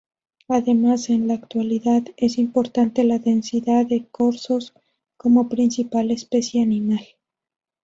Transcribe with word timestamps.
Además, 0.47 1.11
en 1.11 1.27
la 1.27 1.35
actualidad, 1.35 2.01
es 2.17 2.39
importante 2.39 3.03
la 3.03 3.19
densidad 3.19 3.85
de 3.85 4.07
corzos 4.09 4.73
como 5.15 5.47
principal 5.47 6.09
especie 6.09 6.63
animal. 6.63 7.05